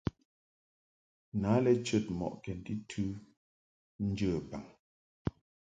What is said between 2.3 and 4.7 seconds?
kɛnti tɨ njə baŋ.